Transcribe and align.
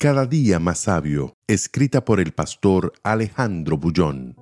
Cada 0.00 0.26
día 0.26 0.60
más 0.60 0.78
sabio, 0.78 1.34
escrita 1.48 2.04
por 2.04 2.20
el 2.20 2.30
pastor 2.30 2.92
Alejandro 3.02 3.78
Bullón. 3.78 4.36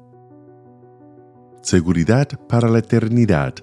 Seguridad 1.63 2.29
para 2.47 2.69
la 2.69 2.81
eternidad. 2.81 3.55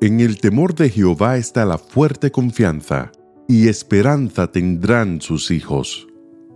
En 0.00 0.20
el 0.20 0.38
temor 0.38 0.72
de 0.76 0.90
Jehová 0.90 1.36
está 1.36 1.64
la 1.64 1.78
fuerte 1.78 2.30
confianza, 2.30 3.10
y 3.48 3.66
esperanza 3.66 4.52
tendrán 4.52 5.20
sus 5.20 5.50
hijos. 5.50 6.06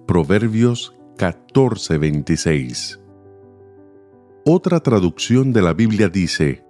Proverbios 0.06 0.94
14:26. 1.16 3.00
Otra 4.44 4.78
traducción 4.78 5.52
de 5.52 5.62
la 5.62 5.72
Biblia 5.72 6.08
dice, 6.08 6.62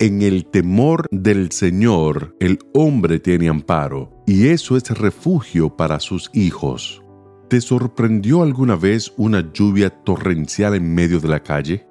en 0.00 0.22
el 0.22 0.46
temor 0.46 1.06
del 1.12 1.52
Señor 1.52 2.34
el 2.40 2.58
hombre 2.74 3.20
tiene 3.20 3.48
amparo, 3.48 4.10
y 4.26 4.48
eso 4.48 4.76
es 4.76 4.90
refugio 4.90 5.76
para 5.76 6.00
sus 6.00 6.28
hijos. 6.34 7.01
¿Te 7.52 7.60
sorprendió 7.60 8.42
alguna 8.42 8.76
vez 8.76 9.12
una 9.18 9.52
lluvia 9.52 9.90
torrencial 9.90 10.74
en 10.74 10.94
medio 10.94 11.20
de 11.20 11.28
la 11.28 11.42
calle? 11.42 11.86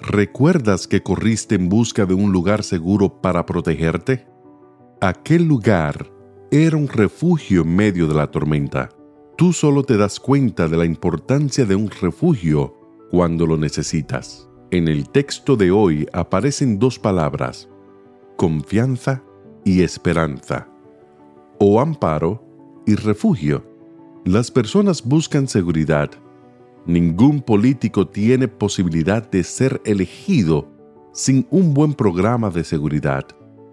¿Recuerdas 0.00 0.86
que 0.86 1.02
corriste 1.02 1.54
en 1.54 1.68
busca 1.68 2.06
de 2.06 2.14
un 2.14 2.32
lugar 2.32 2.62
seguro 2.62 3.20
para 3.20 3.44
protegerte? 3.44 4.26
Aquel 5.02 5.44
lugar 5.44 6.10
era 6.50 6.78
un 6.78 6.88
refugio 6.88 7.60
en 7.60 7.76
medio 7.76 8.06
de 8.06 8.14
la 8.14 8.30
tormenta. 8.30 8.88
Tú 9.36 9.52
solo 9.52 9.82
te 9.82 9.98
das 9.98 10.18
cuenta 10.18 10.66
de 10.66 10.78
la 10.78 10.86
importancia 10.86 11.66
de 11.66 11.76
un 11.76 11.90
refugio 11.90 12.74
cuando 13.10 13.44
lo 13.44 13.58
necesitas. 13.58 14.48
En 14.70 14.88
el 14.88 15.10
texto 15.10 15.56
de 15.56 15.72
hoy 15.72 16.08
aparecen 16.14 16.78
dos 16.78 16.98
palabras, 16.98 17.68
confianza 18.38 19.22
y 19.62 19.82
esperanza, 19.82 20.68
o 21.58 21.82
amparo 21.82 22.42
y 22.86 22.94
refugio. 22.94 23.71
Las 24.24 24.52
personas 24.52 25.02
buscan 25.02 25.48
seguridad. 25.48 26.08
Ningún 26.86 27.40
político 27.40 28.06
tiene 28.06 28.46
posibilidad 28.46 29.28
de 29.28 29.42
ser 29.42 29.80
elegido 29.84 30.68
sin 31.12 31.44
un 31.50 31.74
buen 31.74 31.92
programa 31.92 32.48
de 32.48 32.62
seguridad. 32.62 33.26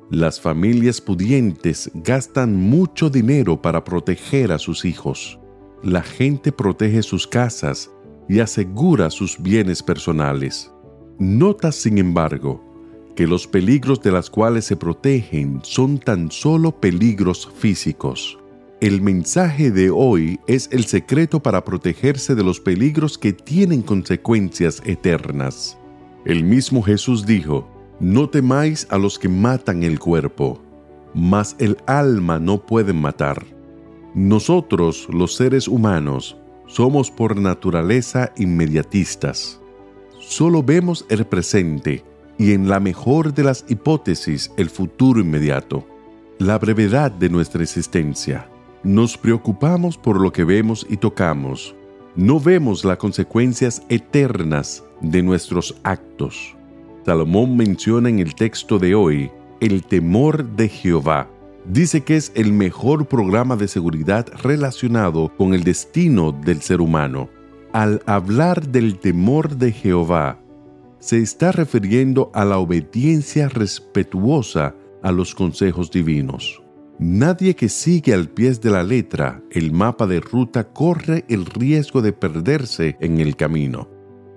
Las 0.10 0.42
familias 0.42 1.02
pudientes 1.02 1.92
gastan 1.94 2.56
mucho 2.56 3.12
dinero 3.12 3.62
para 3.62 3.84
proteger 3.84 4.52
a 4.52 4.58
sus 4.58 4.86
hijos. 4.86 5.40
La 5.84 6.02
gente 6.02 6.52
protege 6.52 7.04
sus 7.04 7.28
casas 7.28 7.92
y 8.28 8.40
asegura 8.40 9.12
sus 9.12 9.40
bienes 9.40 9.84
personales. 9.84 10.72
Nota, 11.20 11.72
sin 11.72 12.00
embargo, 12.00 12.60
que 13.16 13.28
los 13.28 13.46
peligros 13.46 14.02
de 14.02 14.12
las 14.12 14.32
cuales 14.32 14.66
se 14.66 14.76
protegen 14.76 15.60
son 15.62 16.00
tan 16.00 16.32
solo 16.32 16.72
peligros 16.72 17.48
físicos. 17.56 18.40
El 18.82 19.02
mensaje 19.02 19.72
de 19.72 19.90
hoy 19.90 20.40
es 20.48 20.70
el 20.72 20.86
secreto 20.86 21.42
para 21.42 21.66
protegerse 21.66 22.34
de 22.34 22.46
los 22.46 22.62
peligros 22.62 23.18
que 23.18 23.34
tienen 23.34 23.82
consecuencias 23.82 24.82
eternas. 24.86 25.78
El 26.24 26.46
mismo 26.46 26.82
Jesús 26.82 27.26
dijo, 27.26 27.68
No 28.00 28.30
temáis 28.30 28.88
a 28.90 28.98
los 28.98 29.20
que 29.20 29.28
matan 29.28 29.84
el 29.84 30.00
cuerpo, 30.00 30.62
mas 31.14 31.58
el 31.60 31.76
alma 31.88 32.40
no 32.40 32.66
pueden 32.66 33.02
matar. 33.02 33.46
Nosotros, 34.16 35.10
los 35.12 35.36
seres 35.36 35.68
humanos, 35.68 36.38
somos 36.66 37.12
por 37.12 37.36
naturaleza 37.36 38.32
inmediatistas. 38.38 39.60
Solo 40.22 40.64
vemos 40.64 41.06
el 41.10 41.26
presente 41.26 42.06
y 42.38 42.54
en 42.54 42.70
la 42.70 42.80
mejor 42.80 43.34
de 43.34 43.44
las 43.44 43.66
hipótesis 43.68 44.52
el 44.56 44.70
futuro 44.70 45.20
inmediato, 45.20 45.86
la 46.38 46.58
brevedad 46.58 47.12
de 47.12 47.28
nuestra 47.28 47.62
existencia. 47.62 48.49
Nos 48.84 49.18
preocupamos 49.18 49.98
por 49.98 50.22
lo 50.22 50.32
que 50.32 50.46
vemos 50.46 50.88
y 50.90 50.96
tocamos. 50.96 51.76
No 52.16 52.40
vemos 52.40 52.86
las 52.86 52.98
consecuencias 52.98 53.84
eternas 53.90 54.86
de 55.02 55.22
nuestros 55.22 55.76
actos. 55.84 56.56
Salomón 57.06 57.58
menciona 57.58 58.08
en 58.08 58.20
el 58.20 58.36
texto 58.36 58.80
de 58.80 58.96
hoy 58.96 59.32
el 59.60 59.84
temor 59.84 60.46
de 60.56 60.70
Jehová. 60.70 61.30
Dice 61.66 62.02
que 62.06 62.16
es 62.16 62.32
el 62.36 62.54
mejor 62.54 63.06
programa 63.06 63.58
de 63.58 63.68
seguridad 63.68 64.26
relacionado 64.44 65.30
con 65.36 65.54
el 65.54 65.66
destino 65.66 66.32
del 66.32 66.62
ser 66.62 66.80
humano. 66.80 67.30
Al 67.74 68.02
hablar 68.06 68.70
del 68.70 68.98
temor 68.98 69.58
de 69.58 69.74
Jehová, 69.74 70.40
se 71.00 71.20
está 71.20 71.52
refiriendo 71.52 72.32
a 72.34 72.46
la 72.46 72.60
obediencia 72.60 73.50
respetuosa 73.50 74.74
a 75.04 75.12
los 75.12 75.36
consejos 75.36 75.92
divinos. 75.92 76.62
Nadie 77.00 77.56
que 77.56 77.70
sigue 77.70 78.14
al 78.14 78.28
pie 78.28 78.52
de 78.56 78.70
la 78.70 78.84
letra 78.84 79.42
el 79.52 79.72
mapa 79.72 80.06
de 80.06 80.20
ruta 80.20 80.74
corre 80.74 81.24
el 81.30 81.46
riesgo 81.46 82.02
de 82.02 82.12
perderse 82.12 82.98
en 83.00 83.22
el 83.22 83.38
camino. 83.38 83.88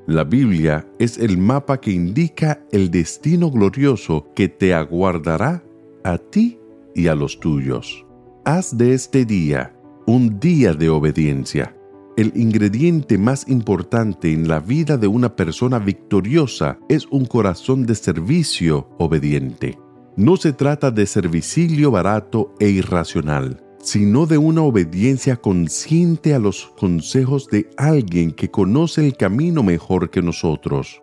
La 0.06 0.22
Biblia 0.22 0.86
es 1.00 1.18
el 1.18 1.38
mapa 1.38 1.80
que 1.80 1.90
indica 1.90 2.64
el 2.70 2.92
destino 2.92 3.50
glorioso 3.50 4.32
que 4.36 4.48
te 4.48 4.74
aguardará 4.74 5.64
a 6.04 6.18
ti 6.18 6.60
y 6.94 7.08
a 7.08 7.16
los 7.16 7.40
tuyos. 7.40 8.06
Haz 8.44 8.78
de 8.78 8.94
este 8.94 9.24
día 9.24 9.74
un 10.06 10.38
día 10.38 10.72
de 10.72 10.88
obediencia. 10.88 11.76
El 12.16 12.32
ingrediente 12.36 13.18
más 13.18 13.48
importante 13.48 14.32
en 14.32 14.46
la 14.46 14.60
vida 14.60 14.96
de 14.96 15.08
una 15.08 15.34
persona 15.34 15.80
victoriosa 15.80 16.78
es 16.88 17.06
un 17.10 17.24
corazón 17.24 17.86
de 17.86 17.96
servicio 17.96 18.88
obediente. 18.98 19.76
No 20.16 20.36
se 20.36 20.52
trata 20.52 20.90
de 20.90 21.06
servicilio 21.06 21.90
barato 21.90 22.54
e 22.60 22.68
irracional, 22.68 23.62
sino 23.80 24.26
de 24.26 24.36
una 24.36 24.60
obediencia 24.60 25.36
consciente 25.36 26.34
a 26.34 26.38
los 26.38 26.66
consejos 26.76 27.48
de 27.48 27.70
alguien 27.78 28.30
que 28.30 28.50
conoce 28.50 29.06
el 29.06 29.16
camino 29.16 29.62
mejor 29.62 30.10
que 30.10 30.20
nosotros. 30.20 31.02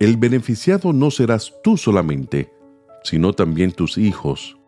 El 0.00 0.16
beneficiado 0.16 0.92
no 0.92 1.12
serás 1.12 1.54
tú 1.62 1.76
solamente, 1.76 2.50
sino 3.04 3.32
también 3.32 3.70
tus 3.70 3.96
hijos. 3.96 4.58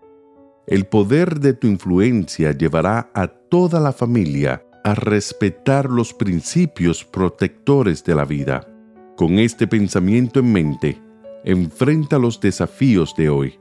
El 0.69 0.87
poder 0.87 1.41
de 1.41 1.53
tu 1.55 1.67
influencia 1.67 2.53
llevará 2.53 3.11
a 3.13 3.27
toda 3.27 3.81
la 3.81 3.93
familia 3.93 4.65
a 4.85 4.95
respetar 4.95 5.91
los 5.91 6.15
principios 6.15 7.05
protectores 7.05 8.05
de 8.05 8.15
la 8.15 8.25
vida. 8.25 8.69
Con 9.17 9.41
este 9.41 9.67
pensamiento 9.67 10.39
en 10.39 10.53
mente, 10.53 11.03
enfrenta 11.45 12.21
los 12.21 12.39
desafíos 12.39 13.15
de 13.17 13.29
hoy 13.29 13.59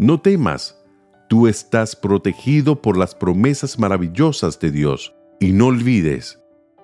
no 0.00 0.18
temas, 0.18 0.82
tú 1.28 1.46
estás 1.46 1.94
protegido 1.94 2.80
por 2.80 2.96
las 2.96 3.14
promesas 3.14 3.78
maravillosas 3.78 4.58
de 4.58 4.70
Dios. 4.70 5.14
Y 5.38 5.52
no 5.52 5.66
olvides, 5.66 6.40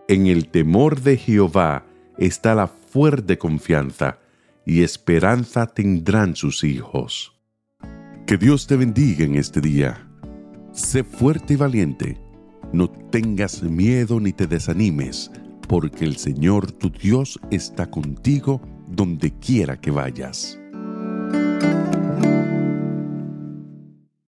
en 0.07 0.27
el 0.27 0.49
temor 0.49 1.01
de 1.01 1.17
Jehová 1.17 1.87
está 2.19 2.55
la 2.55 2.67
fuerte 2.67 3.39
confianza, 3.39 4.19
y 4.67 4.83
esperanza 4.83 5.67
tendrán 5.67 6.37
sus 6.37 6.63
hijos. 6.63 7.33
Que 8.27 8.37
Dios 8.37 8.67
te 8.67 8.77
bendiga 8.77 9.25
en 9.25 9.37
este 9.37 9.63
día. 9.63 10.07
Sé 10.73 11.03
fuerte 11.03 11.55
y 11.55 11.57
valiente. 11.57 12.21
No 12.71 12.91
tengas 12.91 13.63
miedo 13.63 14.21
ni 14.21 14.35
te 14.35 14.47
desanimes, 14.47 15.31
porque 15.67 16.05
el 16.05 16.19
Señor 16.19 16.71
tu 16.71 16.91
Dios 16.91 17.41
está 17.51 17.91
contigo 17.91 18.61
donde 18.89 19.33
quiera 19.39 19.81
que 19.81 19.91
vayas. 19.91 20.59